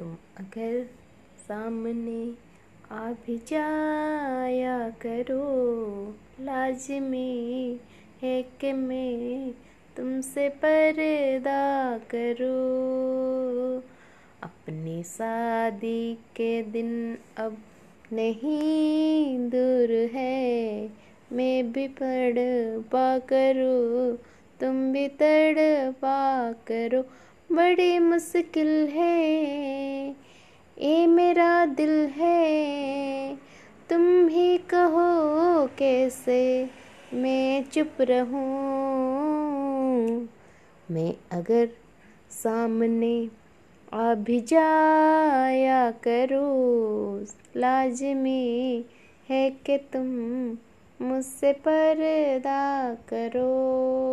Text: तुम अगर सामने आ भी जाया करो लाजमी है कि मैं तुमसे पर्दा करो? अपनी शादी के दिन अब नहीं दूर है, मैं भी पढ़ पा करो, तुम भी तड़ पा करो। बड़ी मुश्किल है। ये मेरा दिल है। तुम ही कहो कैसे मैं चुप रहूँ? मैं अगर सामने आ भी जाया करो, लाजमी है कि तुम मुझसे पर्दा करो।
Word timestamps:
तुम 0.00 0.16
अगर 0.36 0.86
सामने 1.48 2.34
आ 2.90 3.12
भी 3.12 3.36
जाया 3.36 4.90
करो 4.90 5.44
लाजमी 6.40 7.80
है 8.22 8.42
कि 8.42 8.72
मैं 8.72 9.50
तुमसे 9.96 10.48
पर्दा 10.48 11.98
करो? 11.98 12.54
अपनी 14.42 15.02
शादी 15.02 16.14
के 16.14 16.62
दिन 16.62 17.18
अब 17.36 17.56
नहीं 18.12 19.38
दूर 19.38 19.90
है, 20.12 20.90
मैं 21.32 21.72
भी 21.72 21.88
पढ़ 21.88 22.38
पा 22.92 23.18
करो, 23.18 24.12
तुम 24.60 24.92
भी 24.92 25.08
तड़ 25.08 25.90
पा 25.92 26.52
करो। 26.52 27.04
बड़ी 27.52 27.98
मुश्किल 27.98 28.88
है। 28.88 29.30
ये 30.78 31.06
मेरा 31.06 31.66
दिल 31.66 32.06
है। 32.06 33.36
तुम 33.90 34.28
ही 34.28 34.58
कहो 34.58 35.66
कैसे 35.78 36.70
मैं 37.14 37.64
चुप 37.64 37.92
रहूँ? 38.00 38.38
मैं 40.90 41.14
अगर 41.32 41.68
सामने 42.30 43.28
आ 43.92 44.14
भी 44.14 44.40
जाया 44.40 45.90
करो, 45.90 46.46
लाजमी 47.56 48.84
है 49.28 49.50
कि 49.50 49.78
तुम 49.78 50.06
मुझसे 51.06 51.52
पर्दा 51.52 52.94
करो। 52.94 54.00